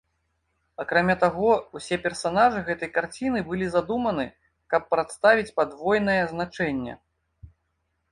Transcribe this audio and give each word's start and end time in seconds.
Акрамя 0.83 1.15
таго, 1.23 1.49
усе 1.79 1.95
персанажы 2.05 2.63
гэтай 2.69 2.89
карціны 2.95 3.43
былі 3.49 3.67
задуманы, 3.75 4.25
каб 4.75 4.89
прадставіць 4.95 5.53
падвойнае 5.61 6.17
значэнне. 6.33 6.93